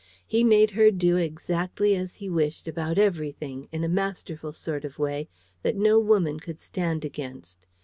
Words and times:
He 0.25 0.43
made 0.43 0.71
her 0.71 0.89
do 0.89 1.15
exactly 1.17 1.95
as 1.95 2.15
he 2.15 2.27
wished 2.27 2.67
about 2.67 2.97
everything, 2.97 3.67
in 3.71 3.83
a 3.83 3.87
masterful 3.87 4.51
sort 4.51 4.83
of 4.83 4.97
way, 4.97 5.29
that 5.61 5.75
no 5.75 5.99
woman 5.99 6.39
could 6.39 6.59
stand 6.59 7.05
against. 7.05 7.67